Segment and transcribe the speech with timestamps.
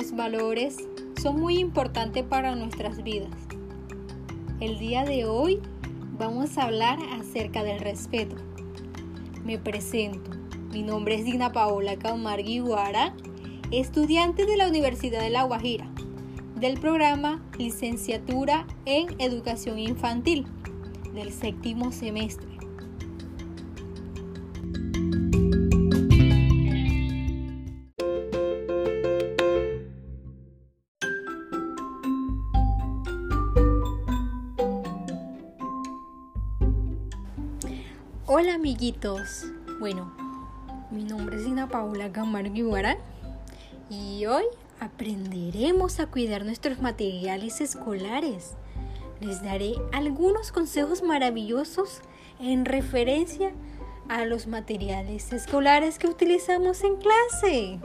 [0.00, 0.76] los valores
[1.20, 3.28] son muy importantes para nuestras vidas.
[4.58, 5.60] El día de hoy
[6.18, 8.34] vamos a hablar acerca del respeto.
[9.44, 10.30] Me presento.
[10.72, 13.14] Mi nombre es Dina Paola Camargui Guara,
[13.72, 15.86] estudiante de la Universidad de La Guajira,
[16.56, 20.46] del programa Licenciatura en Educación Infantil,
[21.12, 22.49] del séptimo semestre.
[38.32, 39.46] Hola amiguitos,
[39.80, 40.14] bueno,
[40.92, 42.96] mi nombre es Dina Paula Camargo Guara
[43.88, 44.44] y hoy
[44.78, 48.54] aprenderemos a cuidar nuestros materiales escolares.
[49.20, 52.02] Les daré algunos consejos maravillosos
[52.38, 53.50] en referencia
[54.08, 57.80] a los materiales escolares que utilizamos en clase.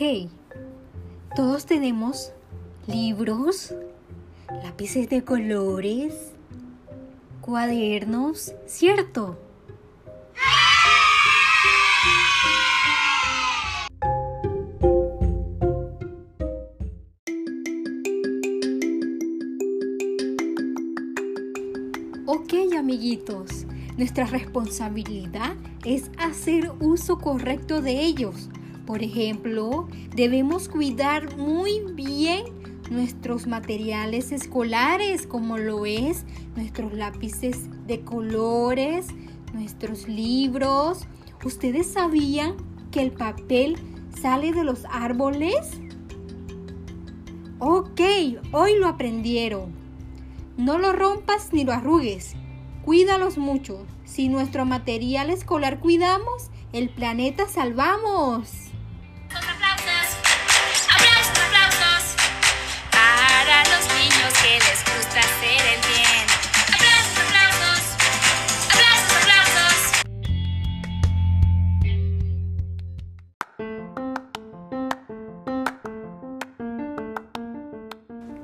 [0.00, 0.30] Ok,
[1.34, 2.30] todos tenemos
[2.86, 3.74] libros,
[4.62, 6.34] lápices de colores,
[7.40, 9.36] cuadernos, ¿cierto?
[22.24, 28.48] Ok, amiguitos, nuestra responsabilidad es hacer uso correcto de ellos
[28.88, 29.86] por ejemplo,
[30.16, 32.46] debemos cuidar muy bien
[32.90, 36.24] nuestros materiales escolares, como lo es
[36.56, 39.08] nuestros lápices de colores,
[39.52, 41.06] nuestros libros.
[41.44, 42.54] ¿Ustedes sabían
[42.90, 43.76] que el papel
[44.18, 45.82] sale de los árboles?
[47.58, 48.00] Ok,
[48.52, 49.70] hoy lo aprendieron.
[50.56, 52.36] No lo rompas ni lo arrugues.
[52.86, 53.84] Cuídalos mucho.
[54.06, 58.67] Si nuestro material escolar cuidamos, el planeta salvamos.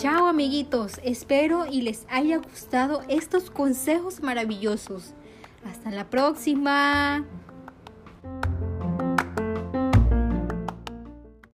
[0.00, 5.12] Chao amiguitos, espero y les haya gustado estos consejos maravillosos.
[5.70, 7.26] Hasta la próxima.